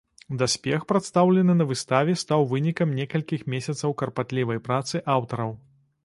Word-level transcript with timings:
Даспех, 0.41 0.85
прадстаўлены 0.91 1.53
на 1.57 1.65
выставе 1.71 2.15
стаў 2.21 2.45
вынікам 2.53 2.95
некалькіх 2.99 3.43
месяцаў 3.55 3.93
карпатлівай 4.03 4.59
працы 4.69 5.03
аўтараў. 5.17 5.53